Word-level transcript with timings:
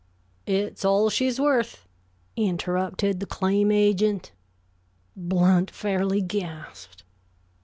"It's 0.47 0.83
all 0.83 1.11
she's 1.11 1.39
worth," 1.39 1.87
interrupted 2.35 3.19
the 3.19 3.27
claim 3.27 3.71
agent. 3.71 4.31
Blount 5.15 5.69
fairly 5.69 6.23
gasped. 6.23 7.03